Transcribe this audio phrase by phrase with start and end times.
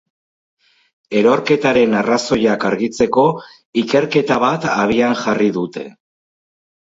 [1.19, 3.25] Erorketaren arrazoiak argitzeko
[3.81, 5.85] ikerketa bat abian jarri dute.